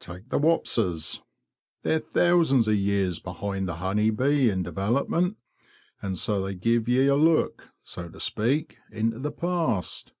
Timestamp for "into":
8.90-9.18